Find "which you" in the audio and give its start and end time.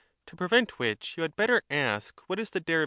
0.79-1.21